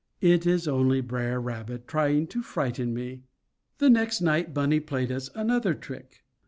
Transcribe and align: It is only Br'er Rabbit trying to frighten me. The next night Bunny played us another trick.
It 0.21 0.47
is 0.47 0.67
only 0.67 0.99
Br'er 0.99 1.39
Rabbit 1.39 1.87
trying 1.87 2.25
to 2.29 2.41
frighten 2.41 2.91
me. 2.91 3.21
The 3.77 3.87
next 3.91 4.19
night 4.19 4.51
Bunny 4.51 4.79
played 4.79 5.11
us 5.11 5.29
another 5.35 5.75
trick. 5.75 6.23